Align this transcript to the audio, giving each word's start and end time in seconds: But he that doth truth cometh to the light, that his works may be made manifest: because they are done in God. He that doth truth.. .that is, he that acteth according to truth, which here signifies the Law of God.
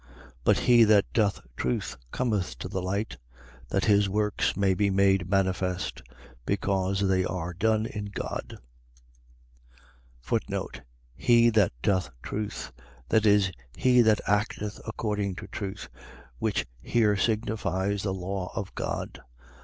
But 0.43 0.57
he 0.61 0.83
that 0.85 1.05
doth 1.13 1.41
truth 1.55 1.95
cometh 2.09 2.57
to 2.57 2.67
the 2.67 2.81
light, 2.81 3.17
that 3.69 3.85
his 3.85 4.09
works 4.09 4.57
may 4.57 4.73
be 4.73 4.89
made 4.89 5.29
manifest: 5.29 6.01
because 6.43 7.07
they 7.07 7.23
are 7.23 7.53
done 7.53 7.85
in 7.85 8.05
God. 8.05 8.57
He 11.15 11.51
that 11.51 11.71
doth 11.83 12.09
truth.. 12.23 12.71
.that 13.09 13.27
is, 13.27 13.51
he 13.77 14.01
that 14.01 14.21
acteth 14.25 14.81
according 14.87 15.35
to 15.35 15.45
truth, 15.45 15.87
which 16.39 16.65
here 16.81 17.15
signifies 17.15 18.01
the 18.01 18.11
Law 18.11 18.51
of 18.55 18.73
God. 18.73 19.21